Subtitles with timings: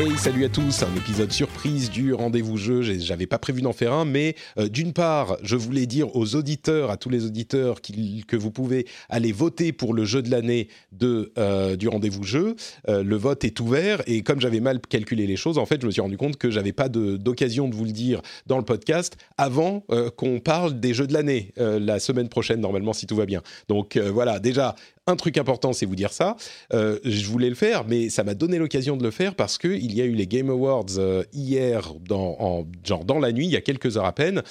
[0.00, 2.80] Hey, salut à tous, un épisode surprise du rendez-vous jeu.
[2.80, 6.90] J'avais pas prévu d'en faire un, mais euh, d'une part, je voulais dire aux auditeurs,
[6.90, 10.68] à tous les auditeurs, que vous pouvez aller voter pour le jeu de l'année
[11.02, 12.56] euh, du rendez-vous jeu.
[12.88, 15.86] Euh, le vote est ouvert et comme j'avais mal calculé les choses, en fait, je
[15.86, 19.18] me suis rendu compte que j'avais pas d'occasion de, vous le dire dans le podcast
[19.36, 19.84] avant
[20.16, 23.42] qu'on parle des jeux de l'année la semaine prochaine, normalement, si tout va bien.
[23.68, 24.76] Donc voilà, déjà.
[25.06, 26.36] Un truc important, c'est vous dire ça.
[26.72, 29.68] Euh, je voulais le faire, mais ça m'a donné l'occasion de le faire parce que
[29.68, 33.46] il y a eu les Game Awards euh, hier, dans, en, genre dans la nuit,
[33.46, 34.42] il y a quelques heures à peine.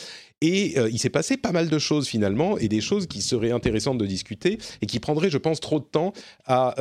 [0.41, 3.51] Et euh, il s'est passé pas mal de choses finalement, et des choses qui seraient
[3.51, 6.13] intéressantes de discuter, et qui prendraient, je pense, trop de temps
[6.45, 6.75] à,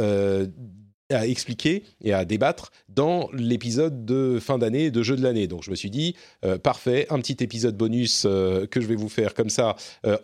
[1.11, 5.46] expliquer et à débattre dans l'épisode de fin d'année de jeu de l'année.
[5.46, 6.14] Donc je me suis dit,
[6.62, 9.74] parfait, un petit épisode bonus que je vais vous faire comme ça,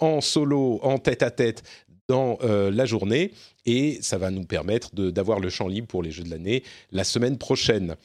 [0.00, 1.62] en solo, en tête à tête,
[2.08, 3.32] dans euh, la journée
[3.66, 7.04] et ça va nous permettre d'avoir le champ libre pour les jeux de l'année la
[7.04, 7.96] semaine prochaine.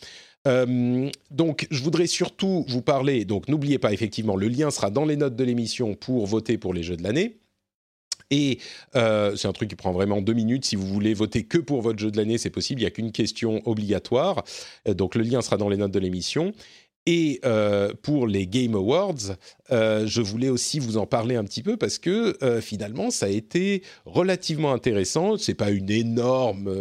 [0.47, 3.25] Euh, donc, je voudrais surtout vous parler.
[3.25, 6.73] Donc, n'oubliez pas, effectivement, le lien sera dans les notes de l'émission pour voter pour
[6.73, 7.37] les jeux de l'année.
[8.31, 8.59] Et
[8.95, 10.63] euh, c'est un truc qui prend vraiment deux minutes.
[10.63, 12.79] Si vous voulez voter que pour votre jeu de l'année, c'est possible.
[12.79, 14.43] Il n'y a qu'une question obligatoire.
[14.85, 16.53] Donc, le lien sera dans les notes de l'émission.
[17.11, 19.35] Et euh, pour les Game Awards,
[19.71, 23.25] euh, je voulais aussi vous en parler un petit peu parce que euh, finalement, ça
[23.25, 25.35] a été relativement intéressant.
[25.35, 26.71] C'est pas une énorme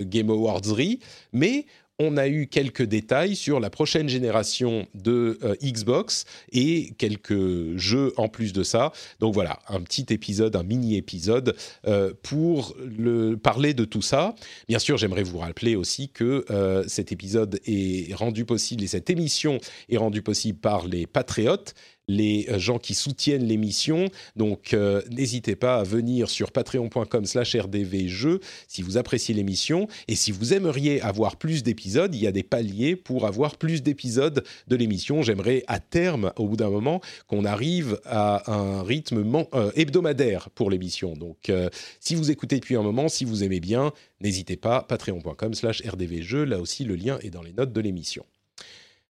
[0.00, 0.98] Game Awardsry,
[1.32, 1.64] mais
[1.98, 8.12] on a eu quelques détails sur la prochaine génération de euh, Xbox et quelques jeux
[8.16, 8.92] en plus de ça.
[9.20, 11.56] Donc voilà, un petit épisode, un mini-épisode
[11.86, 14.34] euh, pour le, parler de tout ça.
[14.68, 19.10] Bien sûr, j'aimerais vous rappeler aussi que euh, cet épisode est rendu possible et cette
[19.10, 19.58] émission
[19.88, 21.74] est rendue possible par les patriotes
[22.08, 24.06] les euh, gens qui soutiennent l'émission.
[24.34, 29.86] Donc, euh, n'hésitez pas à venir sur patreon.com slash rdvjeux si vous appréciez l'émission.
[30.08, 33.82] Et si vous aimeriez avoir plus d'épisodes, il y a des paliers pour avoir plus
[33.82, 35.22] d'épisodes de l'émission.
[35.22, 40.70] J'aimerais à terme, au bout d'un moment, qu'on arrive à un rythme euh, hebdomadaire pour
[40.70, 41.14] l'émission.
[41.14, 41.52] Donc,
[42.00, 46.44] si vous écoutez depuis un moment, si vous aimez bien, n'hésitez pas, patreon.com slash rdvjeux.
[46.44, 48.24] Là aussi, le lien est dans les notes de l'émission.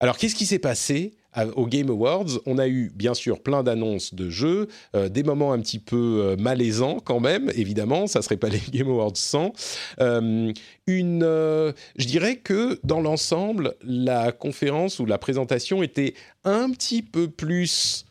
[0.00, 1.14] Alors, qu'est-ce qui s'est passé
[1.56, 5.52] aux Game Awards On a eu, bien sûr, plein d'annonces de jeux, euh, des moments
[5.52, 9.52] un petit peu euh, malaisants quand même, évidemment, ça serait pas les Game Awards sans.
[10.00, 10.52] Euh,
[10.86, 16.14] une, euh, je dirais que dans l'ensemble, la conférence ou la présentation était
[16.44, 18.04] un petit peu plus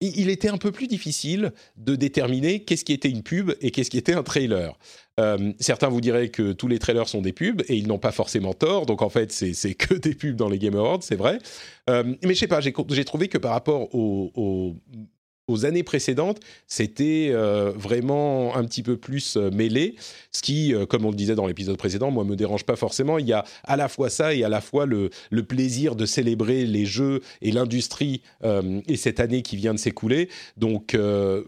[0.00, 3.90] il était un peu plus difficile de déterminer qu'est-ce qui était une pub et qu'est-ce
[3.90, 4.76] qui était un trailer.
[5.20, 8.10] Euh, certains vous diraient que tous les trailers sont des pubs et ils n'ont pas
[8.10, 8.84] forcément tort.
[8.86, 11.38] Donc en fait, c'est que des pubs dans les Game Awards, c'est vrai.
[11.88, 14.74] Euh, mais je sais pas, j'ai trouvé que par rapport aux-
[15.46, 19.96] aux années précédentes, c'était euh, vraiment un petit peu plus euh, mêlé,
[20.30, 23.18] ce qui, euh, comme on le disait dans l'épisode précédent, moi me dérange pas forcément.
[23.18, 25.10] Il y a à la fois ça et à la fois le,
[25.46, 30.30] plaisir de célébrer les jeux et l'industrie et cette année qui vient de s'écouler.
[30.56, 30.96] Donc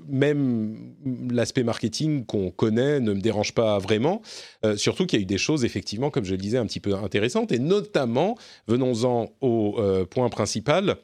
[0.06, 0.94] même
[1.30, 4.20] l'aspect marketing qu'on connaît ne me dérange pas vraiment.
[4.76, 6.94] Surtout qu'il y a eu des choses effectivement, comme je le disais, un petit peu
[6.94, 8.36] intéressantes et notamment,
[8.66, 9.76] venons-en au
[10.10, 10.98] point principal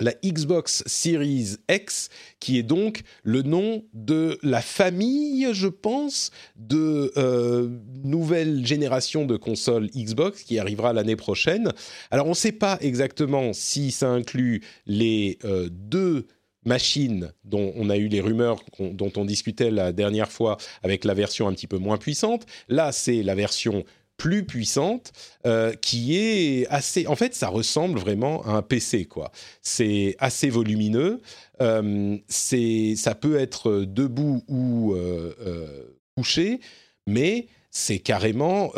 [0.00, 2.08] la Xbox Series X,
[2.40, 7.68] qui est donc le nom de la famille, je pense, de euh,
[8.04, 11.72] nouvelle génération de consoles Xbox qui arrivera l'année prochaine.
[12.10, 16.26] Alors on ne sait pas exactement si ça inclut les euh, deux
[16.64, 21.14] machines dont on a eu les rumeurs dont on discutait la dernière fois avec la
[21.14, 22.44] version un petit peu moins puissante.
[22.68, 23.84] Là, c'est la version
[24.16, 25.12] plus puissante
[25.46, 29.30] euh, qui est assez en fait ça ressemble vraiment à un PC quoi
[29.62, 31.20] c'est assez volumineux
[31.60, 35.84] euh, ça peut être debout ou euh,
[36.16, 36.60] couché
[37.06, 38.72] mais c'est carrément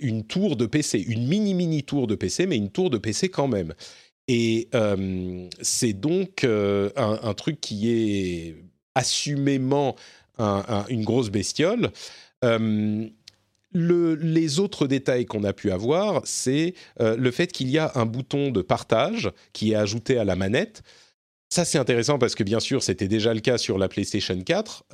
[0.00, 3.28] une tour de PC une mini mini tour de PC mais une tour de PC
[3.28, 3.74] quand même
[4.28, 4.68] et
[5.62, 8.56] c'est donc un truc qui est
[8.94, 9.96] assumément
[10.38, 11.90] une grosse bestiole.
[13.76, 18.50] Les autres détails qu'on a pu avoir, c'est le fait qu'il y a un bouton
[18.50, 20.82] de partage qui est ajouté à la manette.
[21.48, 24.84] Ça, c'est intéressant parce que bien sûr, c'était déjà le cas sur la PlayStation 4.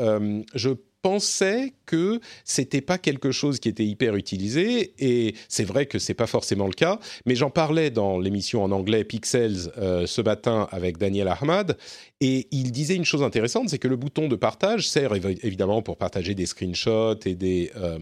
[0.55, 0.70] je
[1.02, 6.14] pensais que c'était pas quelque chose qui était hyper utilisé et c'est vrai que c'est
[6.14, 10.69] pas forcément le cas mais j'en parlais dans l'émission en anglais Pixels euh, ce matin
[10.70, 11.76] avec Daniel Ahmad
[12.20, 15.96] et il disait une chose intéressante c'est que le bouton de partage sert évidemment pour
[15.96, 17.99] partager des screenshots et des euh,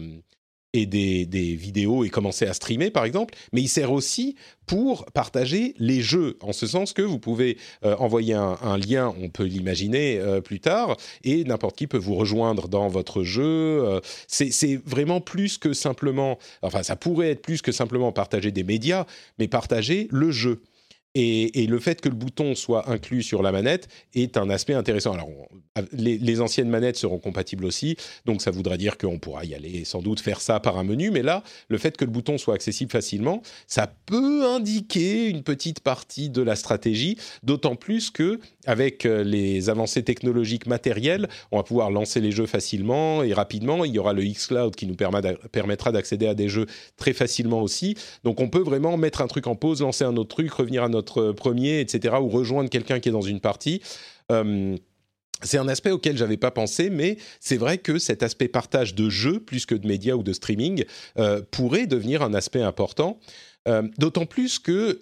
[0.73, 4.35] et des, vidéos et commencer à streamer, par exemple, mais il sert aussi
[4.65, 9.27] pour partager les jeux, en ce sens que vous pouvez euh, envoyer un, lien, on
[9.27, 10.95] peut l'imaginer euh, plus tard,
[11.25, 13.43] et n'importe qui peut vous rejoindre dans votre jeu.
[13.43, 18.63] Euh, c'est vraiment plus que simplement, enfin ça pourrait être plus que simplement partager des
[18.63, 19.05] médias,
[19.39, 20.61] mais partager le jeu.
[21.13, 25.13] Et, le fait que le bouton soit inclus sur la manette est un aspect intéressant.
[25.13, 25.29] Alors,
[25.91, 30.01] les, anciennes manettes seront compatibles aussi, donc ça voudra dire qu'on pourra y aller sans
[30.01, 31.11] doute faire ça par un menu.
[31.11, 35.81] Mais là, le fait que le bouton soit accessible facilement, ça peut indiquer une petite
[35.81, 37.17] partie de la stratégie.
[37.43, 42.45] D'autant plus que avec euh, les avancées technologiques matérielles, on va pouvoir lancer les jeux
[42.45, 43.83] facilement et rapidement.
[43.83, 47.95] Il y aura le xCloud qui nous permettra d'accéder à des jeux très facilement aussi.
[48.23, 50.89] Donc, on peut vraiment mettre un truc en pause, lancer un autre truc, revenir à
[50.89, 53.81] notre notre premier, etc., ou rejoindre quelqu'un qui est dans une partie.
[54.31, 54.77] Euh,
[55.43, 59.09] c'est un aspect auquel j'avais pas pensé, mais c'est vrai que cet aspect partage de
[59.09, 60.85] jeux, plus que de médias ou de streaming,
[61.17, 63.19] euh, pourrait devenir un aspect important.
[63.67, 64.99] Euh, d'autant plus que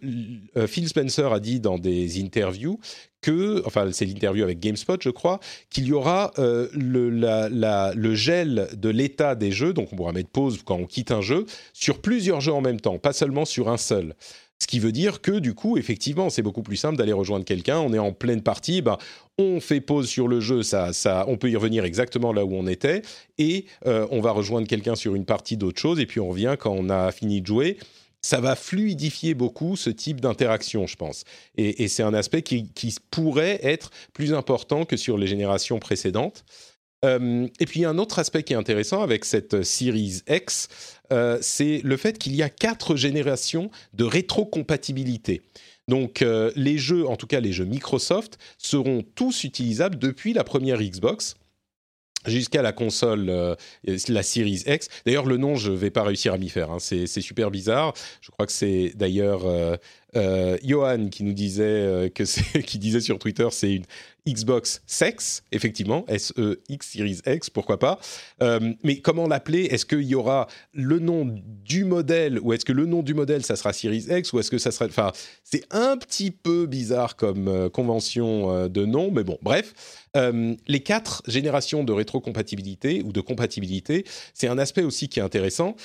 [0.67, 2.77] Phil Spencer a dit dans des interviews
[3.21, 9.35] que, enfin c'est l'interview avec GameSpot je crois, qu'il y aura le, gel de l'état
[9.35, 12.53] des jeux, donc on pourra mettre pause quand on quitte un jeu, sur plusieurs jeux
[12.53, 14.13] en même temps, pas seulement sur un seul.
[14.61, 17.79] Ce qui veut dire que du coup, effectivement, c'est beaucoup plus simple d'aller rejoindre quelqu'un.
[17.79, 18.97] On est en pleine partie, ben,
[19.37, 22.53] on fait pause sur le jeu, ça, ça, on peut y revenir exactement là où
[22.53, 23.01] on était,
[23.37, 26.55] et euh, on va rejoindre quelqu'un sur une partie d'autre chose, et puis on revient
[26.59, 27.77] quand on a fini de jouer.
[28.21, 31.23] Ça va fluidifier beaucoup ce type d'interaction, je pense.
[31.55, 36.43] Et, c'est un aspect qui, pourrait être plus important que sur les générations précédentes.
[37.05, 40.67] Euh, et puis, un autre aspect qui est intéressant avec cette Series X,
[41.11, 45.41] euh, c'est le fait qu'il y a quatre générations de rétrocompatibilité.
[45.87, 50.43] Donc euh, les jeux, en tout cas les jeux Microsoft, seront tous utilisables depuis la
[50.43, 51.35] première Xbox
[52.27, 53.55] jusqu'à la console, euh,
[54.09, 54.89] la Series X.
[55.05, 56.69] D'ailleurs, le nom, je ne vais pas réussir à m'y faire.
[56.69, 56.77] Hein.
[56.79, 57.93] C'est super bizarre.
[58.21, 59.45] Je crois que c'est d'ailleurs
[60.63, 63.85] Johan qui nous disait que qui disait sur Twitter, c'est une
[64.33, 67.99] Xbox Sex, effectivement, S-E-X Series X, pourquoi pas.
[68.41, 69.65] Euh, mais comment l'appeler?
[69.65, 73.43] Est-ce qu'il y aura le nom du modèle ou est-ce que le nom du modèle,
[73.43, 74.85] ça sera Series X ou est-ce que ça sera...
[74.85, 75.11] Enfin,
[75.43, 79.73] c'est un petit peu bizarre comme euh, convention euh, de nom, mais bon, bref.
[80.67, 85.75] les quatre générations de rétrocompatibilité ou de compatibilité, c'est un aspect aussi qui est intéressant.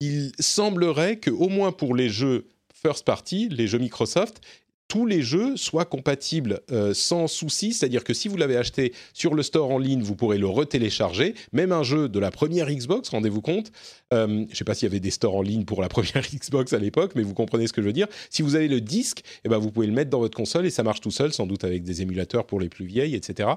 [0.00, 4.40] il semblerait que, au moins pour les jeux first party, les jeux Microsoft,
[4.88, 9.34] tous les jeux soient compatibles euh, sans souci, c'est-à-dire que si vous l'avez acheté sur
[9.34, 13.08] le store en ligne, vous pourrez le retélécharger, même un jeu de la première Xbox,
[13.08, 13.72] rendez-vous compte.
[14.12, 16.22] Euh, je ne sais pas s'il y avait des stores en ligne pour la première
[16.22, 18.08] Xbox à l'époque, mais vous comprenez ce que je veux dire.
[18.30, 20.70] Si vous avez le disque, eh ben, vous pouvez le mettre dans votre console et
[20.70, 23.50] ça marche tout seul, sans doute avec des émulateurs pour les plus vieilles, etc.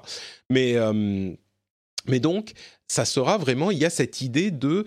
[0.49, 0.75] Mais...
[0.75, 1.31] Euh,
[2.07, 2.53] mais donc,
[2.89, 4.83] ça sera vraiment, il y a cette idée de,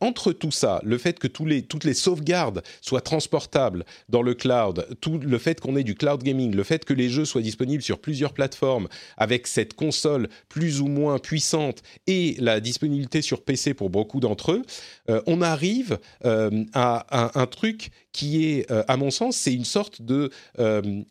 [0.00, 5.38] entre tout ça, le fait que toutes les sauvegardes soient transportables dans le cloud, le
[5.38, 8.32] fait qu'on ait du cloud gaming, le fait que les jeux soient disponibles sur plusieurs
[8.34, 8.86] plateformes
[9.16, 14.52] avec cette console plus ou moins puissante et la disponibilité sur PC pour beaucoup d'entre
[14.52, 14.62] eux,
[15.08, 19.64] euh, on arrive euh, à, un truc qui est, euh, à mon sens, c'est une
[19.64, 20.30] sorte de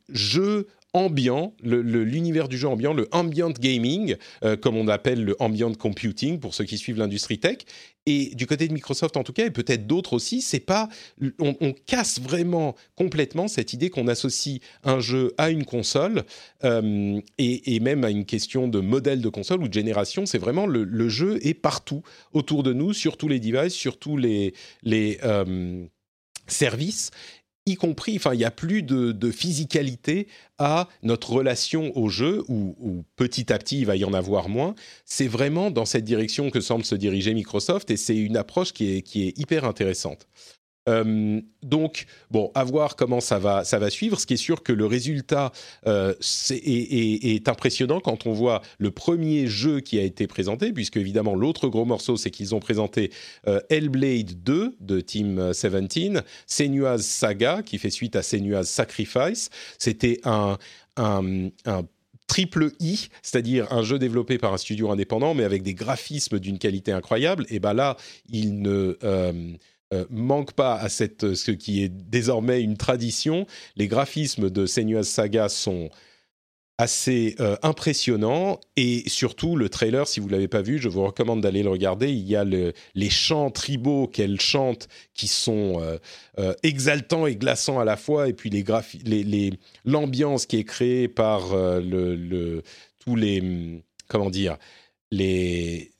[0.09, 5.73] jeu ambiant, l'univers du jeu ambiant, le ambient gaming, euh, comme on appelle le ambient
[5.73, 7.59] computing pour ceux qui suivent l'industrie tech.
[8.05, 10.89] Et du côté de Microsoft en tout cas, et peut-être d'autres aussi, c'est pas,
[11.39, 16.23] on, casse vraiment complètement cette idée qu'on associe un jeu à une console
[16.63, 20.25] euh, et, même à une question de modèle de console ou de génération.
[20.25, 22.01] C'est vraiment le, jeu est partout
[22.33, 24.53] autour de nous, sur tous les devices, sur tous les,
[25.23, 25.85] euh,
[26.47, 27.11] services
[27.69, 33.03] y compris, enfin, il n'y a plus de, physicalité à notre relation au jeu, ou
[33.15, 34.75] petit à petit, il va y en avoir moins.
[35.05, 38.97] C'est vraiment dans cette direction que semble se diriger Microsoft, et c'est une approche qui
[38.97, 40.27] est hyper intéressante.
[40.87, 44.19] Euh, donc, bon, à voir comment ça va, ça va suivre.
[44.19, 45.51] Ce qui est sûr que le résultat
[45.87, 46.13] euh,
[46.51, 51.67] est, impressionnant quand on voit le premier jeu qui a été présenté, puisque évidemment l'autre
[51.67, 53.11] gros morceau, c'est qu'ils ont présenté
[53.47, 59.49] euh, Hellblade 2 de Team 17, Senua's Saga, qui fait suite à Senua's Sacrifice.
[59.77, 60.57] C'était un,
[62.27, 66.59] triple I, c'est-à-dire un jeu développé par un studio indépendant, mais avec des graphismes d'une
[66.59, 67.97] qualité incroyable, et ben là,
[68.29, 68.97] il ne
[70.09, 73.47] manque pas à cette, ce qui est désormais une tradition.
[73.75, 75.89] Les graphismes de Senua's Saga sont
[76.79, 81.41] assez euh, impressionnant et surtout le trailer si vous l'avez pas vu je vous recommande
[81.41, 82.09] d'aller le regarder.
[82.09, 85.97] Il y a les chants tribaux qu'elle chante qui sont euh,
[86.39, 88.29] euh, exaltants et glaçants à la fois.
[88.29, 88.49] Et puis
[89.83, 91.49] l'ambiance qui est créée par
[92.99, 94.57] tous les comment dire
[95.11, 95.91] les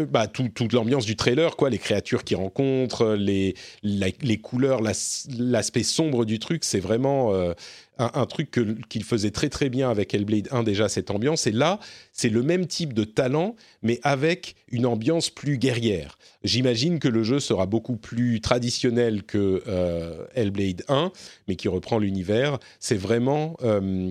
[0.00, 5.84] euh, bah, toute l'ambiance du trailer, quoi, les créatures qu'ils rencontrent, les, les couleurs, l'aspect
[5.84, 7.52] sombre du truc, c'est vraiment euh,
[7.98, 8.50] un, truc
[8.88, 11.46] qu'il faisait très très bien avec Hellblade 1 déjà, cette ambiance.
[11.46, 11.78] Et là,
[12.12, 16.18] c'est le même type de talent, mais avec une ambiance plus guerrière.
[16.42, 21.12] J'imagine que le jeu sera beaucoup plus traditionnel que euh, Hellblade 1,
[21.46, 22.58] mais qui reprend l'univers.
[22.80, 23.56] C'est vraiment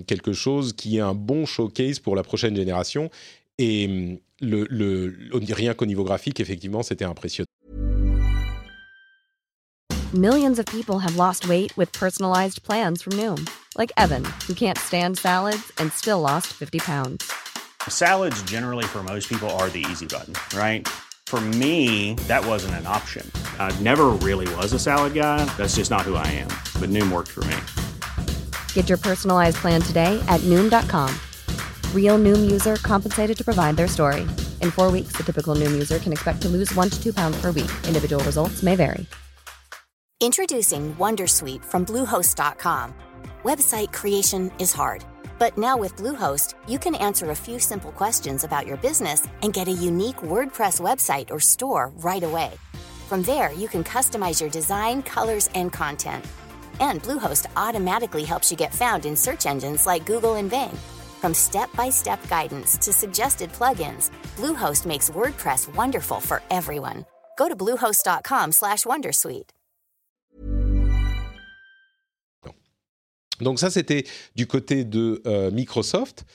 [0.07, 3.09] quelque chose qui est un bon showcase pour la prochaine génération.
[3.59, 7.47] Et le, le, rien qu'au niveau graphique, effectivement, c'était impressionnant.
[10.13, 14.77] Millions of people have lost weight with personalized plans from Noom, like Evan, who can't
[14.77, 17.31] stand salads and still lost 50 pounds.
[17.89, 20.87] Salads, generally, for most people, are the easy button, right?
[21.25, 23.29] For me, that wasn't an option.
[23.57, 25.43] I never really was a salad guy.
[25.57, 26.49] That's just not who I am.
[26.79, 27.57] But Noom worked for me.
[28.75, 31.09] Get your personalized plan today at Noom.com.
[31.93, 34.21] Real Noom user compensated to provide their story.
[34.61, 37.41] In four weeks, the typical Noom user can expect to lose one to two pounds
[37.41, 37.71] per week.
[37.87, 39.07] Individual results may vary.
[40.21, 42.93] Introducing Wondersuite from Bluehost.com.
[43.43, 45.03] Website creation is hard,
[45.37, 49.51] but now with Bluehost, you can answer a few simple questions about your business and
[49.51, 52.53] get a unique WordPress website or store right away.
[53.09, 56.25] From there, you can customize your design, colors, and content.
[56.79, 60.77] And Bluehost automatically helps you get found in search engines like Google and Bing.
[61.23, 67.05] From step-by-step guidance to suggested plugins, Bluehost makes WordPress wonderful for everyone.
[67.37, 69.53] Go to bluehost.com/wondersuite.
[73.39, 74.03] Donc ça c'était
[74.35, 76.25] du côté de euh, Microsoft.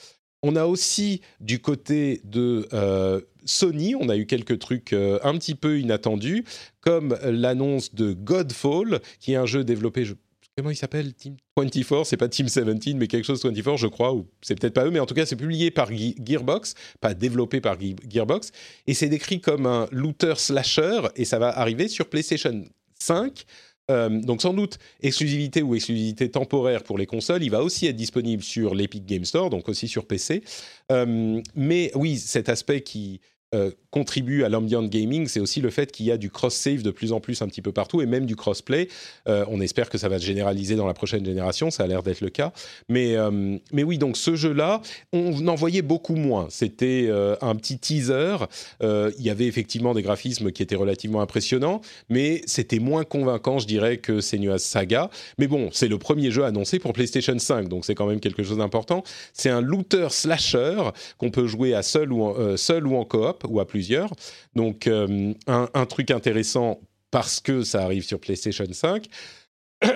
[0.42, 5.36] On a aussi du côté de euh, Sony, on a eu quelques trucs euh, un
[5.36, 6.44] petit peu inattendus,
[6.80, 10.06] comme l'annonce de Godfall, qui est un jeu développé,
[10.58, 14.12] comment il s'appelle Team 24, c'est pas Team 17, mais quelque chose 24, je crois,
[14.12, 17.60] ou c'est peut-être pas eux, mais en tout cas, c'est publié par Gearbox, pas développé
[17.60, 18.50] par Gearbox,
[18.88, 22.64] et c'est décrit comme un looter slasher, et ça va arriver sur PlayStation
[22.98, 23.44] 5.
[23.90, 27.42] Euh, donc sans doute exclusivité ou exclusivité temporaire pour les consoles.
[27.42, 30.42] Il va aussi être disponible sur l'Epic Game Store, donc aussi sur PC.
[30.92, 33.20] Euh, mais oui, cet aspect qui
[33.54, 36.90] euh, contribue à l'ambient gaming, c'est aussi le fait qu'il y a du cross-save de
[36.90, 38.88] plus en plus un petit peu partout et même du cross-play.
[39.26, 42.02] Euh, on espère que ça va se généraliser dans la prochaine génération, ça a l'air
[42.02, 42.52] d'être le cas.
[42.90, 44.82] Mais, euh, mais oui, donc ce jeu-là,
[45.14, 46.48] on en voyait beaucoup moins.
[46.50, 48.36] C'était un petit teaser.
[48.82, 53.66] il y avait effectivement des graphismes qui étaient relativement impressionnants, mais c'était moins convaincant, je
[53.66, 55.08] dirais, que Senua's Saga.
[55.38, 58.42] Mais bon, c'est le premier jeu annoncé pour PlayStation 5, donc c'est quand même quelque
[58.42, 59.02] chose d'important.
[59.32, 63.60] C'est un looter slasher qu'on peut jouer à seul ou seul ou en coop ou
[63.60, 64.10] à plusieurs.
[64.54, 66.80] Donc euh, un, truc intéressant
[67.10, 69.06] parce que ça arrive sur PlayStation 5.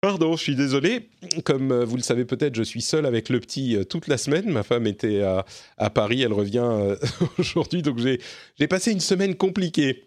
[0.00, 1.08] Pardon, je suis désolé.
[1.44, 4.18] Comme euh, vous le savez peut-être, je suis seul avec le petit euh, toute la
[4.18, 4.50] semaine.
[4.50, 6.96] Ma femme était à, Paris, elle revient
[7.38, 10.04] aujourd'hui, donc j'ai passé une semaine compliquée.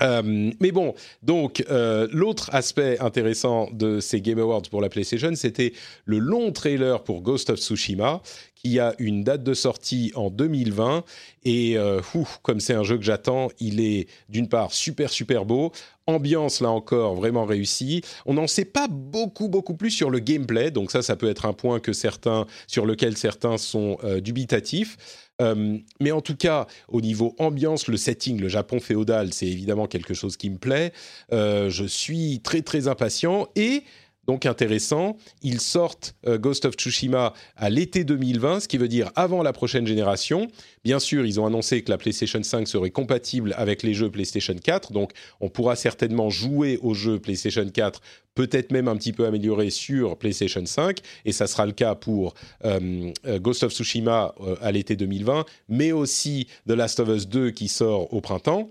[0.00, 5.74] Mais bon, donc l'autre aspect intéressant de ces Game Awards pour la PlayStation, c'était
[6.06, 8.20] le long trailer pour Ghost of Tsushima,
[8.62, 11.04] qui a une date de sortie en 2020.
[11.44, 12.00] Et euh,
[12.42, 15.72] comme c'est un jeu que j'attends, il est d'une part super super beau,
[16.06, 18.02] ambiance là encore vraiment réussie.
[18.26, 21.46] On n'en sait pas beaucoup beaucoup plus sur le gameplay, donc ça ça peut être
[21.46, 24.96] un point que certains sur lequel certains sont dubitatifs.
[25.42, 29.86] Euh, mais en tout cas, au niveau ambiance, le setting, le Japon féodal, c'est évidemment
[29.86, 30.92] quelque chose qui me plaît.
[31.32, 33.82] Euh, je suis très très impatient et
[34.26, 39.10] donc intéressant, ils sortent euh, Ghost of Tsushima à l'été 2020, ce qui veut dire
[39.16, 40.48] avant la prochaine génération.
[40.84, 44.54] Bien sûr, ils ont annoncé que la PlayStation 5 serait compatible avec les jeux PlayStation
[44.54, 48.00] 4, donc on pourra certainement jouer aux jeux PlayStation 4,
[48.34, 52.34] peut-être même un petit peu amélioré sur PlayStation 5, et ça sera le cas pour
[52.64, 57.50] euh, euh, Ghost of Tsushima à l'été 2020, mais aussi The Last of Us 2
[57.50, 58.70] qui sort au printemps.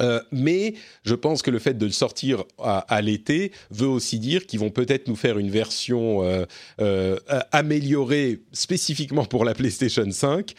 [0.00, 0.74] Euh, mais
[1.04, 4.70] je pense que le fait de le sortir à, l'été veut aussi dire qu'ils vont
[4.70, 6.44] peut-être nous faire une version euh,
[6.80, 7.18] euh,
[7.52, 10.54] améliorée spécifiquement pour la PlayStation 5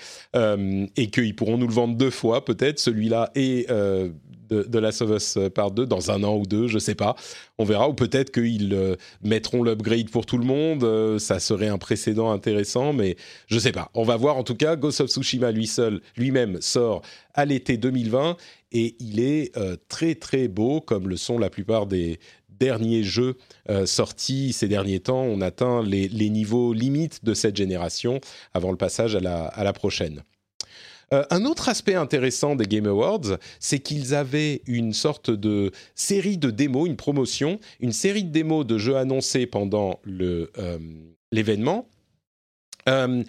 [0.95, 5.09] et qu'ils pourront nous le vendre deux fois peut-être celui-là et de, de Last of
[5.09, 7.15] Us Part 2 dans un an ou deux, je sais pas.
[7.57, 7.89] On verra.
[7.89, 11.17] Ou peut-être qu'ils mettront l'upgrade pour tout le monde.
[11.19, 13.15] Ça serait un précédent intéressant, mais
[13.47, 13.89] je sais pas.
[13.93, 14.37] On va voir.
[14.37, 17.01] En tout cas, Ghost of Tsushima lui seul, lui-même sort
[17.33, 18.37] à l'été 2020
[18.77, 23.35] et il est euh, très très beau, comme le sont la plupart des derniers jeux
[23.83, 25.23] sortis ces derniers temps.
[25.23, 28.21] On atteint les, les, niveaux limites de cette génération
[28.53, 30.23] avant le passage à la, à la prochaine.
[31.13, 36.37] Euh, un autre aspect intéressant des Game Awards, c'est qu'ils avaient une sorte de série
[36.37, 40.47] de démos, une promotion, une série de démos de jeux annoncés pendant euh,
[41.31, 41.87] l'événement,
[42.89, 43.23] euh,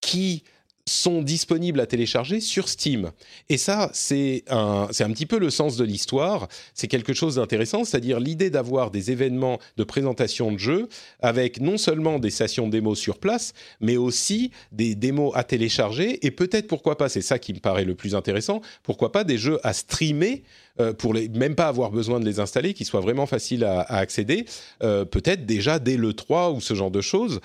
[0.00, 0.44] qui
[0.88, 3.12] sont disponibles à télécharger sur Steam.
[3.48, 6.48] Et ça, c'est un, un petit peu le sens de l'histoire.
[6.74, 10.88] C'est quelque chose d'intéressant, c'est-à-dire l'idée d'avoir des événements de présentation de jeux
[11.20, 16.30] avec non seulement des sessions démos sur place, mais aussi des démos à télécharger et
[16.30, 19.60] peut-être, pourquoi pas, c'est ça qui me paraît le plus intéressant, pourquoi pas des jeux
[19.62, 20.42] à streamer
[20.80, 23.82] euh, pour les, même pas avoir besoin de les installer, qui soient vraiment faciles à,
[23.82, 24.46] accéder,
[24.82, 27.40] euh, peut-être déjà dès le 3 ou ce genre de choses.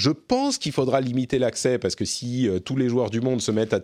[0.00, 3.42] Je pense qu'il faudra limiter l'accès parce que si euh, tous les joueurs du monde
[3.42, 3.74] se mettent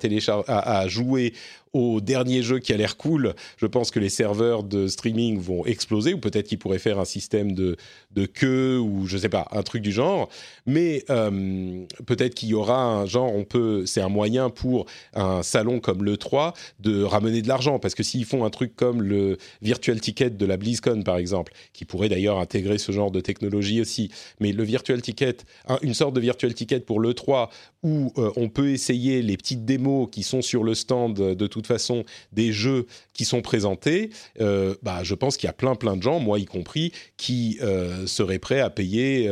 [0.49, 1.35] à, jouer
[1.76, 5.66] au dernier jeu qui a l'air cool, je pense que les serveurs de streaming vont
[5.66, 7.76] exploser, ou peut-être qu'ils pourraient faire un système de,
[8.12, 10.28] de queue, ou je sais pas, un truc du genre.
[10.64, 15.42] Mais euh, peut-être qu'il y aura un genre, on peut, c'est un moyen pour un
[15.42, 19.02] salon comme le 3 de ramener de l'argent, parce que s'ils font un truc comme
[19.02, 23.21] le Virtual Ticket de la BlizzCon, par exemple, qui pourrait d'ailleurs intégrer ce genre de
[23.21, 25.37] technologie aussi, mais le Virtual Ticket,
[25.83, 27.50] une sorte de Virtual Ticket pour le 3
[27.87, 31.69] où euh, on peut essayer les petites démos qui sont sur le stand de toute
[31.69, 35.97] façon des jeux qui sont présentés, euh, bah, je pense qu'il y a plein plein
[35.97, 39.31] de gens, moi y compris, qui euh, seraient prêts à payer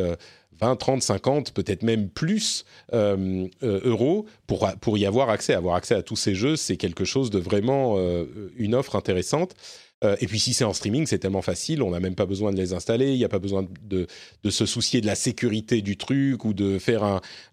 [0.61, 5.53] 20, 30, 50, peut-être même plus euros pour, pour y avoir accès.
[5.53, 7.99] Avoir accès à tous ces jeux, c'est quelque chose de vraiment
[8.57, 9.57] une offre intéressante.
[10.05, 12.53] Euh, et puis si c'est en streaming, c'est tellement facile, on n'a même pas besoin
[12.53, 14.07] de les installer, il n'y a pas besoin de,
[14.49, 17.03] se soucier de la sécurité du truc ou de faire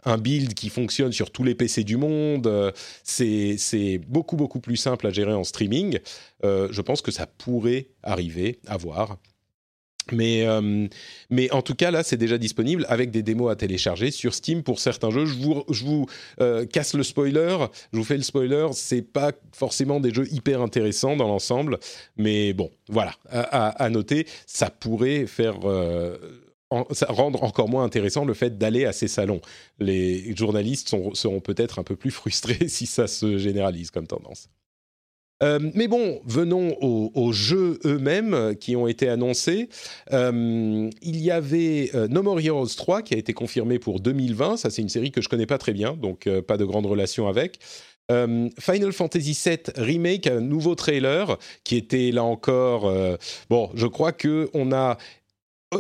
[0.06, 2.48] un, build qui fonctionne sur tous les PC du monde.
[2.48, 2.72] Euh,
[3.04, 6.00] c'est beaucoup, beaucoup plus simple à gérer en streaming.
[6.44, 9.18] Euh, je pense que ça pourrait arriver à voir.
[10.12, 10.88] Mais, euh,
[11.30, 14.64] mais en tout cas, là, c'est déjà disponible avec des démos à télécharger sur Steam
[14.64, 15.26] pour certains jeux.
[15.26, 16.08] Je vous, je vous
[16.40, 17.58] euh, casse le spoiler,
[17.94, 18.68] je vous fais le spoiler.
[18.74, 21.80] C'est pas forcément des jeux hyper intéressants dans l'ensemble,
[22.18, 25.60] mais bon, voilà, à, noter, ça pourrait faire.
[25.66, 26.18] Euh,
[27.10, 29.42] rendre encore moins intéressant le fait d'aller à ces salons.
[29.80, 34.48] Les journalistes seront peut-être un peu plus frustrés si ça se généralise comme tendance.
[35.42, 39.70] Euh, mais bon, venons aux, jeux eux-mêmes qui ont été annoncés.
[40.12, 44.58] Euh, il y avait euh, No More Heroes 3 qui a été confirmé pour 2020.
[44.58, 47.28] Ça, c'est une série que je connais pas très bien, donc pas de grande relation
[47.28, 47.60] avec.
[48.60, 52.92] Final Fantasy VII Remake, un nouveau trailer qui était là encore.
[53.50, 54.98] bon, je crois que on a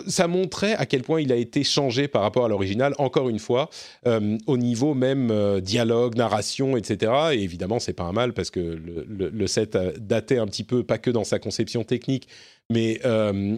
[0.08, 3.39] ça montrait à quel point il a été changé par rapport à l'original, encore une
[3.39, 3.69] fois,
[4.08, 7.12] euh, au niveau même euh, dialogue, narration, etc.
[7.34, 10.84] Et évidemment, c'est pas un mal parce que le, set a daté un petit peu,
[10.84, 12.27] pas que dans sa conception technique,
[12.69, 13.01] mais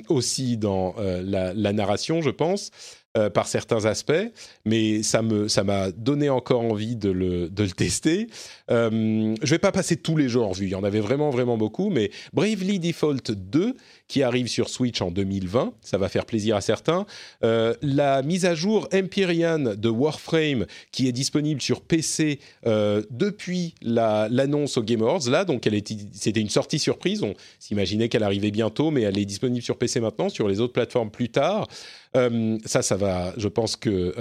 [0.10, 2.72] aussi dans la, narration, je pense.
[3.16, 4.32] Euh, par certains aspects,
[4.66, 8.26] mais ça me ça m'a donné encore envie de le, de le tester.
[8.72, 11.30] Euh, je vais pas passer tous les jeux en revue, il y en avait vraiment
[11.30, 13.76] vraiment beaucoup, mais Bravely Default 2
[14.08, 17.06] qui arrive sur Switch en 2020, ça va faire plaisir à certains.
[17.44, 23.76] Euh, la mise à jour Empyrean de Warframe qui est disponible sur PC euh, depuis
[23.82, 25.68] l'annonce au Game Awards, là, donc
[26.14, 30.00] c'était une sortie surprise, on s'imaginait qu'elle arrivait bientôt, mais elle est disponible sur PC
[30.00, 31.68] maintenant, sur les autres plateformes plus tard.
[32.16, 33.34] Euh, ça, ça va.
[33.38, 34.14] Je pense que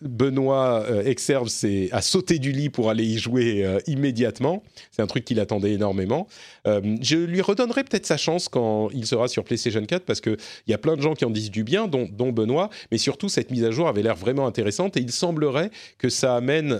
[0.00, 1.48] Benoît Exerve
[1.90, 4.62] a sauté du lit pour aller y jouer immédiatement.
[4.92, 6.28] C'est un truc qu'il attendait énormément.
[6.64, 10.74] je lui redonnerai peut-être sa chance quand il sera sur PlayStation 4 parce qu'il y
[10.74, 12.70] a plein de gens qui en disent du bien, dont, Benoît.
[12.90, 16.36] Mais surtout, cette mise à jour avait l'air vraiment intéressante et il semblerait que ça
[16.36, 16.78] amène,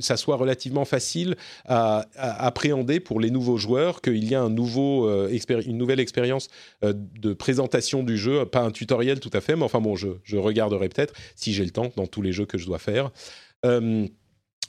[0.00, 1.36] ça soit relativement facile
[1.66, 5.08] à, appréhender pour les nouveaux joueurs, qu'il y a nouveau,
[5.66, 6.48] une nouvelle expérience
[6.82, 10.88] de présentation du jeu, pas un tutoriel tout à fait, mais enfin bon, je regarderai
[10.88, 13.10] peut-être si j'ai le temps dans tous les jeux que je dois faire.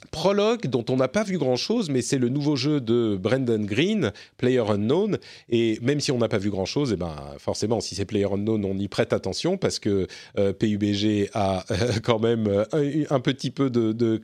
[0.02, 3.64] Euh, Prologue, dont on n'a pas vu grand-chose, mais c'est le nouveau jeu de Brendan
[3.66, 5.18] Green, Player Unknown.
[5.48, 8.28] Et même si on n'a pas vu grand-chose, et eh ben forcément, si c'est Player
[8.30, 10.06] Unknown, on y prête attention parce que
[10.38, 12.64] euh, PUBG a euh, quand même
[13.10, 14.20] un, petit peu de, de,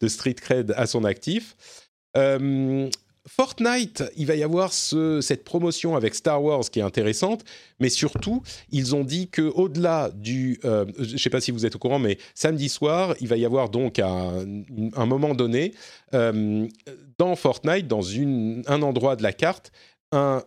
[0.00, 1.56] de street cred à son actif.
[3.26, 7.42] Fortnite, il va y avoir cette promotion avec Star Wars qui est intéressante,
[7.80, 11.64] mais surtout, ils ont dit que au-delà du, euh, je ne sais pas si vous
[11.64, 15.72] êtes au courant, mais samedi soir, il va y avoir donc à un, moment donné
[16.12, 16.68] euh,
[17.16, 19.72] dans Fortnite, dans un endroit de la carte,
[20.14, 20.42] un,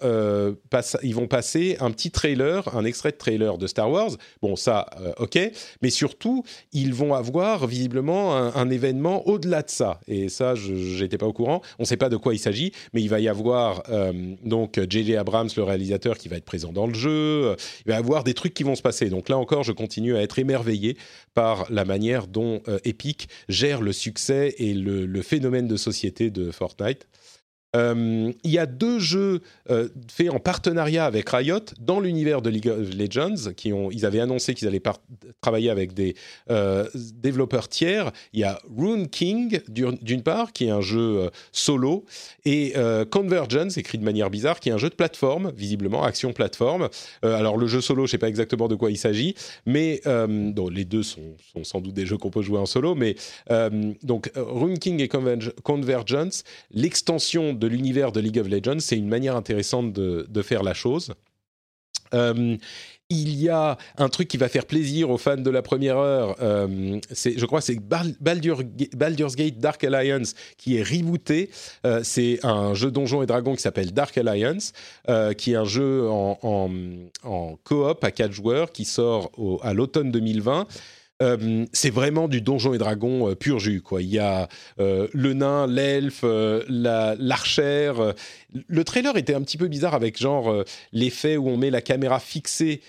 [1.04, 4.12] ils vont passer un petit trailer, un extrait de trailer de Star Wars.
[4.42, 5.40] Bon, ça, ok,
[5.82, 10.02] mais surtout, ils vont avoir visiblement un, événement au-delà de ça.
[10.08, 11.62] Et ça, je n'étais pas au courant.
[11.80, 13.84] On ne sait pas de quoi il s'agit, mais il va y avoir
[14.44, 15.16] donc J.J.
[15.16, 17.56] Abrams, le réalisateur, qui va être présent dans le jeu.
[17.86, 19.10] Il va y avoir des trucs qui vont se passer.
[19.10, 20.98] Donc là encore, je continue à être émerveillé
[21.34, 27.08] par la manière dont Epic gère le succès et le, phénomène de société de Fortnite.
[27.78, 32.50] Euh, il y a deux jeux euh, faits en partenariat avec Riot dans l'univers de
[32.50, 33.52] League of Legends.
[33.56, 34.82] Qui ont, ils avaient annoncé qu'ils allaient
[35.42, 36.16] travailler avec des
[36.50, 38.12] euh, développeurs tiers.
[38.34, 42.06] Il y a Rune King, d'une part, qui est un jeu solo,
[42.46, 42.74] et
[43.12, 46.90] Convergence, écrit de manière bizarre, qui est un jeu de plateforme, visiblement, action plateforme.
[47.22, 49.36] alors, le jeu solo, je ne sais pas exactement de quoi il s'agit,
[49.66, 52.96] mais les deux sont, sont, sans doute des jeux qu'on peut jouer en solo.
[52.96, 53.16] Mais
[54.04, 59.36] donc, Rune King et Convergence, l'extension de l'univers de League of Legends, c'est une manière
[59.36, 61.14] intéressante de, faire la chose.
[62.14, 62.56] Euh,
[63.10, 66.36] il y a un truc qui va faire plaisir aux fans de la première heure.
[66.42, 71.50] Euh, je crois c'est Baldur's Gate Dark Alliance qui est rebooté.
[71.86, 74.74] Euh, c'est un jeu Donjons et Dragons qui s'appelle Dark Alliance,
[75.38, 76.38] qui est un jeu en,
[77.24, 79.32] en, coop à 4 joueurs qui sort
[79.64, 80.68] à l'automne 2020
[81.22, 83.82] euh, c'est vraiment du donjon et dragon euh, pur jus.
[84.00, 84.48] Il y a
[84.80, 88.14] euh, le nain, l'elfe, l'archère.
[88.54, 92.20] Le trailer était un petit peu bizarre avec genre l'effet où on met la caméra
[92.20, 92.82] fixée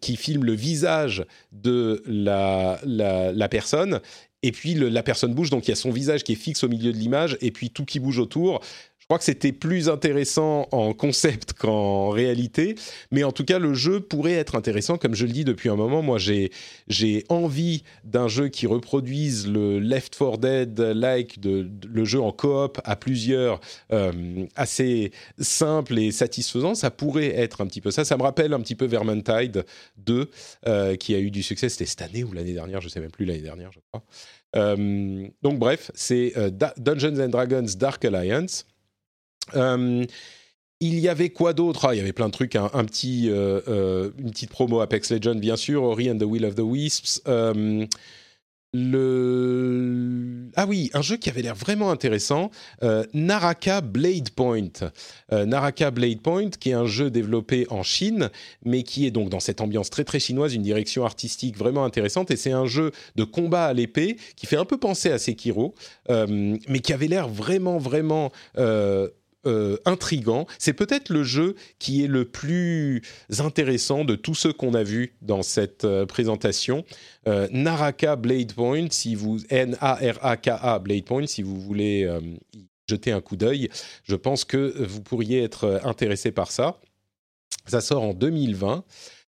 [0.00, 4.00] qui filme le visage de la, la, personne
[4.42, 6.68] et puis la personne bouge, donc il y a son visage qui est fixe au
[6.68, 8.60] milieu de l'image, et puis tout qui bouge autour.
[9.04, 12.74] Je crois que c'était plus intéressant en concept qu'en réalité,
[13.10, 15.76] mais en tout cas, le jeu pourrait être intéressant, comme je le dis depuis un
[15.76, 16.00] moment.
[16.00, 16.50] Moi, j'ai,
[16.88, 22.80] j'ai envie d'un jeu qui reproduise le Left 4 Dead-like, de, le jeu en coop
[22.82, 23.60] à plusieurs,
[23.92, 26.74] euh, assez simple et satisfaisant.
[26.74, 28.06] Ça pourrait être un petit peu ça.
[28.06, 29.66] Ça me rappelle un petit peu Vermintide
[29.98, 30.30] 2,
[30.66, 31.68] euh, qui a eu du succès.
[31.68, 34.02] C'était cette année ou l'année dernière, je sais même plus, l'année dernière, je crois.
[34.56, 36.32] Euh, donc bref, c'est
[36.78, 38.64] Dungeons and Dragons Dark Alliance.
[39.54, 40.04] Euh,
[40.80, 41.86] il y avait quoi d'autre?
[41.86, 45.12] Ah, Il y avait plein de trucs, un, petit, euh, euh, une petite promo Apex
[45.12, 47.22] Legends, bien sûr, Ori and the Will of the Wisps.
[50.56, 52.50] Ah oui, un jeu qui avait l'air vraiment intéressant,
[53.14, 54.90] Naraka Blade Point.
[55.30, 58.30] Naraka Blade Point, qui est un jeu développé en Chine,
[58.64, 62.32] mais qui est donc dans cette ambiance très très chinoise, une direction artistique vraiment intéressante.
[62.32, 65.76] Et c'est un jeu de combat à l'épée qui fait un peu penser à Sekiro,
[66.08, 68.32] mais qui avait l'air vraiment vraiment
[69.46, 70.46] euh, intrigant.
[70.58, 73.02] C'est peut-être le jeu qui est le plus
[73.38, 76.84] intéressant de tous ceux qu'on a vus dans cette euh, présentation.
[77.28, 82.08] Euh, Naraka Blade Point, si vous N-A-R-A-K-A Blade Point, si vous voulez
[82.88, 83.68] jeter un coup d'œil,
[84.04, 86.78] je pense que vous pourriez être intéressé par ça.
[87.66, 88.84] Ça sort en 2020.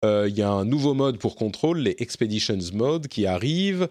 [0.04, 3.88] Il y a un nouveau mode pour contrôle, les Expeditions Mode, qui arrive.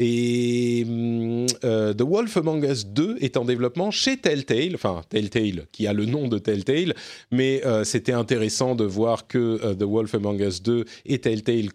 [0.00, 5.66] Et hum, euh, The Wolf Among Us 2 est en développement chez Telltale, enfin Telltale
[5.72, 6.94] qui a le nom de Telltale,
[7.32, 11.70] mais euh, c'était intéressant de voir que euh, The Wolf Among Us 2 et Telltale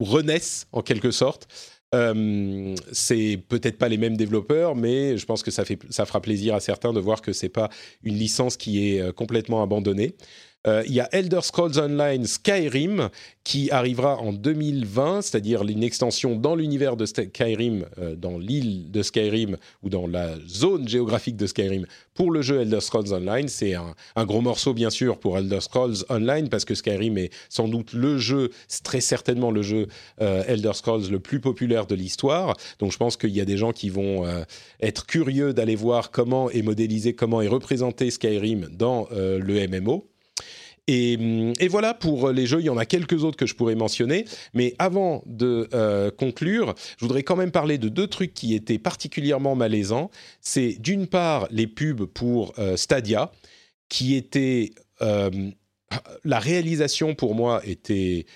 [0.00, 1.48] renaissent en quelque sorte.
[1.94, 6.54] Hum, c'est peut-être pas les mêmes développeurs, mais je pense que ça, ça fera plaisir
[6.54, 7.70] à certains de voir que c'est pas
[8.02, 10.14] une licence qui est complètement abandonnée.
[10.66, 13.08] Euh, il y a Elder Scrolls Online Skyrim
[13.44, 19.02] qui arrivera en 2020, c'est-à-dire une extension dans l'univers de Skyrim, euh, dans l'île de
[19.02, 23.46] Skyrim ou dans la zone géographique de Skyrim pour le jeu Elder Scrolls Online.
[23.46, 27.68] C'est un, gros morceau bien sûr pour Elder Scrolls Online parce que Skyrim est sans
[27.68, 28.50] doute le jeu,
[28.82, 29.86] très certainement le jeu
[30.20, 32.56] euh, Elder Scrolls le plus populaire de l'histoire.
[32.80, 34.26] Donc je pense qu'il y a des gens qui vont
[34.80, 40.08] être curieux d'aller voir comment est modélisé, comment est représenté Skyrim dans le MMO.
[40.88, 43.74] Hum, et, voilà pour les jeux, il y en a quelques autres que je pourrais
[43.74, 44.24] mentionner.
[44.54, 48.78] Mais avant de euh, conclure, je voudrais quand même parler de deux trucs qui étaient
[48.78, 50.10] particulièrement malaisants.
[50.40, 53.32] C'est d'une part les pubs pour euh, Stadia,
[53.88, 54.70] qui étaient...
[55.02, 55.50] Euh,
[56.24, 58.26] la réalisation pour moi était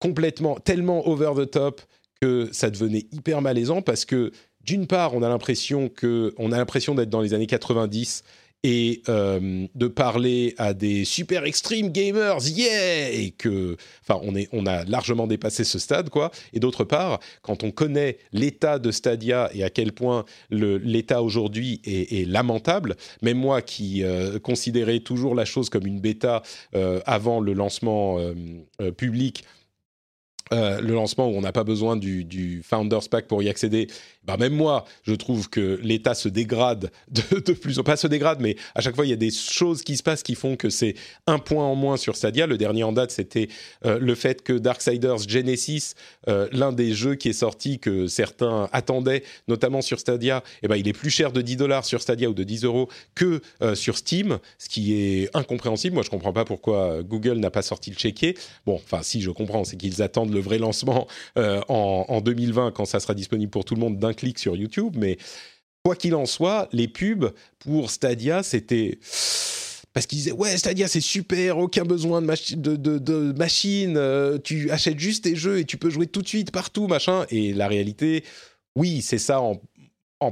[0.00, 1.80] complètement, tellement over the top
[2.20, 6.58] que ça devenait hyper malaisant parce que d'une part, on a l'impression que, on a
[6.58, 8.24] l'impression d'être dans les années 90
[8.62, 14.48] et euh, de parler à des super extreme gamers, yeah, et que, enfin, on est,
[14.52, 16.30] on a largement dépassé ce stade, quoi.
[16.52, 21.80] Et d'autre part, quand on connaît l'état de Stadia et à quel point l'état aujourd'hui
[21.84, 26.42] est, lamentable, même moi qui euh, considérais toujours la chose comme une bêta
[26.74, 28.18] euh, avant le lancement
[28.96, 29.44] public.
[30.50, 33.88] le lancement où on n'a pas besoin du, du, Founders Pack pour y accéder,
[34.30, 38.38] bah, même moi, je trouve que l'État se dégrade de, plus en pas se dégrade,
[38.40, 40.70] mais à chaque fois il y a des choses qui se passent qui font que
[40.70, 40.94] c'est
[41.26, 42.46] un point en moins sur Stadia.
[42.46, 43.48] Le dernier en date, c'était
[43.84, 45.94] euh, le fait que Darksiders Genesis,
[46.28, 50.76] euh, l'un des jeux qui est sorti que certains attendaient, notamment sur Stadia, eh ben
[50.76, 53.74] il est plus cher de 10 dollars sur Stadia ou de 10 euros que euh,
[53.74, 55.94] sur Steam, ce qui est incompréhensible.
[55.94, 58.36] Moi, je comprends pas pourquoi Google n'a pas sorti le chéquier.
[58.64, 62.84] Bon, enfin, si je comprends, c'est qu'ils attendent le vrai lancement en, en 2020 quand
[62.84, 65.16] ça sera disponible pour tout le monde d'un clic sur YouTube, mais
[65.84, 68.98] quoi qu'il en soit, les pubs pour Stadia, c'était
[69.92, 75.24] parce qu'ils disaient ouais Stadia c'est super, aucun besoin de, machine, euh, tu achètes juste
[75.24, 77.24] tes jeux et tu peux jouer tout de suite partout machin.
[77.30, 78.24] Et la réalité,
[78.76, 79.60] oui c'est ça en,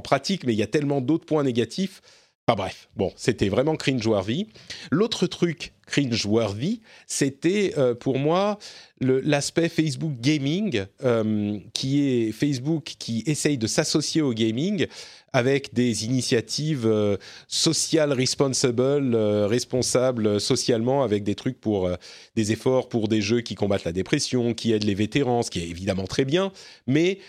[0.01, 2.01] pratique, mais il y a tellement d'autres points négatifs.
[2.49, 4.47] Enfin bref, bon, c'était vraiment cringe-worthy.
[4.89, 8.57] L'autre truc cringe-worthy, c'était euh, pour moi
[9.01, 14.87] l'aspect Facebook Gaming, euh, qui est Facebook qui essaye de s'associer au gaming
[15.31, 21.87] avec des initiatives euh, sociales responsible, responsables socialement, avec des trucs pour
[22.35, 25.59] des efforts pour des jeux qui combattent la dépression, qui aident les vétérans, ce qui
[25.59, 26.51] est évidemment très bien,
[26.87, 27.19] mais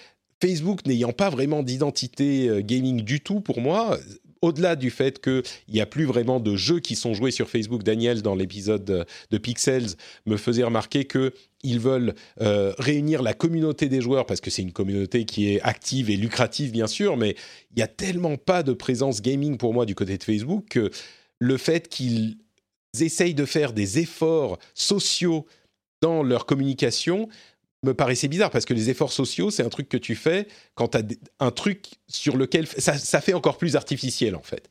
[0.40, 3.98] Facebook n'ayant pas vraiment d'identité gaming du tout pour moi,
[4.42, 7.82] au-delà du fait qu'il n'y a plus vraiment de jeux qui sont joués sur Facebook,
[7.82, 14.00] Daniel, dans l'épisode de Pixels, me faisait remarquer qu'ils veulent euh, réunir la communauté des
[14.00, 17.36] joueurs, parce que c'est une communauté qui est active et lucrative, bien sûr, mais
[17.70, 20.90] il n'y a tellement pas de présence gaming pour moi du côté de Facebook que
[21.38, 22.38] le fait qu'ils
[22.98, 25.46] essayent de faire des efforts sociaux
[26.02, 27.28] dans leur communication
[27.82, 30.88] me paraissait bizarre parce que les efforts sociaux, c'est un truc que tu fais quand
[30.88, 31.02] tu as
[31.38, 34.68] un truc sur lequel ça, fait encore plus artificiel en fait.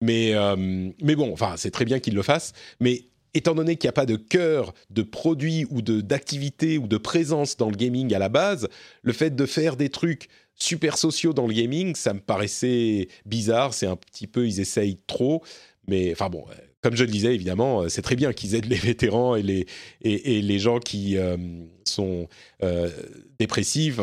[0.00, 0.56] Mais, euh,
[1.00, 2.52] mais bon, enfin, c'est très bien qu'ils le fassent.
[2.80, 6.98] Mais étant donné qu'il n'y a pas de cœur de produit ou d'activité ou de
[6.98, 8.68] présence dans le gaming à la base,
[9.02, 13.74] le fait de faire des trucs super sociaux dans le gaming, ça me paraissait bizarre.
[13.74, 15.42] C'est un petit peu, ils essayent trop.
[15.88, 16.44] Mais enfin bon,
[16.82, 19.66] comme je le disais, évidemment, euh, c'est très bien qu'ils aident les vétérans et les,
[20.02, 21.36] et, les gens qui euh,
[21.84, 22.28] sont
[22.62, 22.90] euh,
[23.38, 23.98] dépressifs,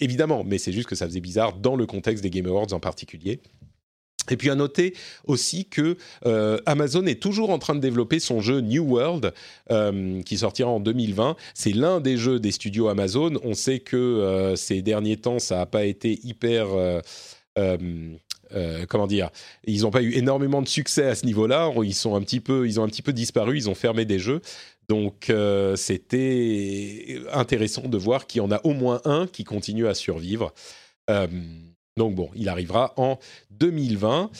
[0.00, 2.80] évidemment, mais c'est juste que ça faisait bizarre dans le contexte des Game Awards en
[2.80, 3.40] particulier.
[4.30, 4.94] Et puis à noter
[5.26, 5.98] aussi que
[6.64, 9.34] Amazon est toujours en train de développer son jeu New World,
[10.24, 11.36] qui sortira en 2020.
[11.52, 13.38] C'est l'un des jeux des studios Amazon.
[13.42, 16.68] On sait que ces derniers temps, ça n'a pas été hyper
[18.54, 19.30] euh, comment dire,
[19.64, 21.72] ils n'ont pas eu énormément de succès à ce niveau-là.
[21.82, 23.56] Ils sont un petit peu, ils ont un petit peu disparu.
[23.56, 24.40] Ils ont fermé des jeux.
[24.88, 29.86] Donc euh, c'était intéressant de voir qu'il y en a au moins un qui continue
[29.86, 30.52] à survivre.
[31.10, 31.26] Euh,
[31.96, 33.18] donc bon, il arrivera en
[33.50, 34.30] 2020.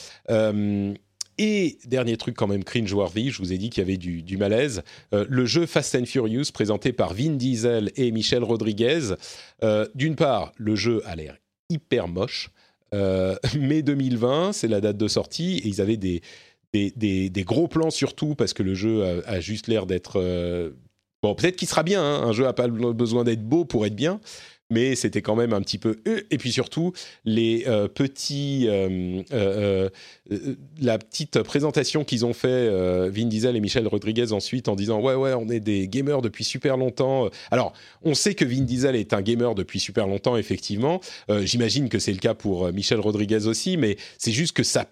[1.37, 4.37] Et dernier truc quand même cringe-worthy, je vous ai dit qu'il y avait du, du
[4.37, 4.83] malaise.
[5.11, 9.15] le jeu Fast and Furious présenté par Vin Diesel et Michel Rodriguez.
[9.95, 11.35] D'une part, le jeu a l'air
[11.69, 12.51] hyper moche.
[12.93, 16.21] Euh, mai 2020, c'est la date de sortie, et ils avaient des,
[16.73, 20.19] des, gros plans surtout, parce que le jeu a, juste l'air d'être...
[20.19, 20.71] Euh,
[21.23, 22.23] bon, peut-être qu'il sera bien, hein.
[22.23, 24.19] un jeu n'a pas besoin d'être beau pour être bien,
[24.69, 29.89] mais c'était quand même un petit peu et puis surtout les euh, petits euh,
[30.79, 32.69] la petite présentation qu'ils ont fait
[33.09, 36.43] Vin Diesel et Michel Rodriguez ensuite en disant ouais ouais on est des gamers depuis
[36.43, 37.29] super longtemps.
[37.51, 37.73] Alors
[38.03, 40.99] on sait que Vin Diesel est un gamer depuis super longtemps effectivement.
[41.43, 44.87] J'imagine que c'est le cas pour Michel Rodriguez aussi mais c'est juste que ça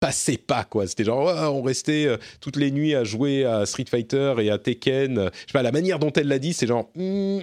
[0.00, 0.86] passait pas quoi.
[0.86, 2.08] C'était genre on restait
[2.40, 5.16] toutes les nuits à jouer à Street Fighter et à Tekken.
[5.16, 7.40] Je sais pas la manière dont elle l'a dit c'est genre hmm,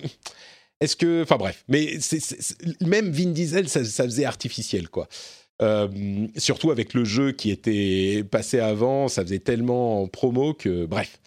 [0.80, 1.98] est-ce que, enfin bref, mais
[2.82, 5.08] même Vin Diesel, ça, faisait artificiel quoi.
[5.60, 10.86] Euh, surtout avec le jeu qui était passé avant, ça faisait tellement en promo que
[10.86, 11.20] bref.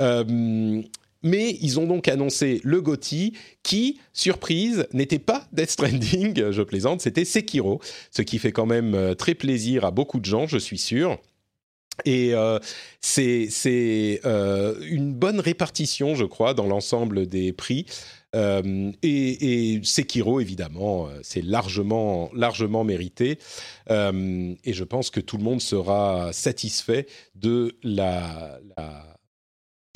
[0.00, 0.82] Euh,
[1.22, 7.02] mais ils ont donc annoncé le GOTY qui, surprise, n'était pas Death Stranding, je plaisante,
[7.02, 10.58] c'était Sekiro, ce qui fait quand même euh, très plaisir à beaucoup de gens, je
[10.58, 11.18] suis sûr.
[12.04, 12.32] Et
[13.00, 17.86] c'est une bonne répartition, je crois, dans l'ensemble des prix.
[18.34, 23.38] Euh, et, Sekiro, évidemment, euh, c'est largement, largement mérité.
[23.90, 27.72] Euh, et je pense que tout le monde sera satisfait du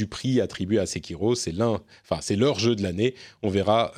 [0.08, 1.34] prix attribué à Sekiro.
[1.34, 3.14] C'est enfin leur jeu de l'année.
[3.42, 3.92] On verra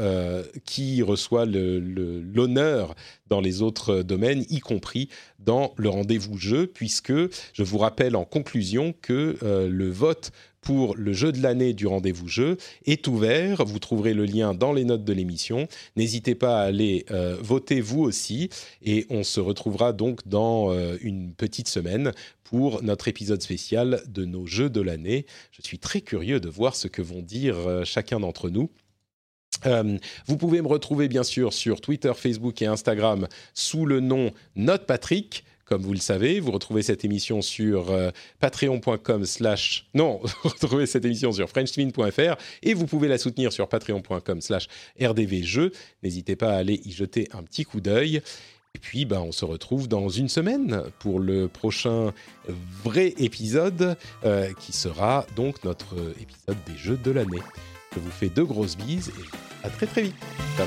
[0.64, 2.94] qui reçoit l'honneur
[3.26, 8.24] dans les autres domaines, y compris dans le rendez-vous jeu, puisque je vous rappelle en
[8.24, 13.64] conclusion que le vote pour le jeu de l'année du rendez-vous jeu est ouvert.
[13.64, 15.68] Vous trouverez le lien dans les notes de l'émission.
[15.96, 18.50] N'hésitez pas à aller euh, voter vous aussi.
[18.82, 22.12] Et on se retrouvera donc dans euh, une petite semaine
[22.44, 25.26] pour notre épisode spécial de nos jeux de l'année.
[25.52, 28.70] Je suis très curieux de voir ce que vont dire euh, chacun d'entre nous.
[30.26, 34.86] Vous pouvez me retrouver bien sûr sur Twitter, Facebook et Instagram sous le nom Note
[34.86, 35.44] Patrick.
[35.70, 39.86] Comme vous le savez, vous retrouvez cette émission sur euh, patreon.com slash...
[39.94, 44.66] Non, vous retrouvez cette émission sur frenchspin.fr et vous pouvez la soutenir sur patreon.com slash
[45.00, 45.70] rdvjeux.
[46.02, 48.20] N'hésitez pas à aller y jeter un petit coup d'œil.
[48.74, 52.12] Et puis, ben, on se retrouve dans une semaine pour le prochain
[52.82, 57.42] vrai épisode, euh, qui sera donc notre épisode des jeux de l'année.
[57.94, 60.16] Je vous fais deux grosses bises et à très très vite.
[60.56, 60.66] Ciao,